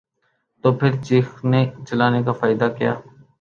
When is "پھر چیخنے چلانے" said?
0.73-2.23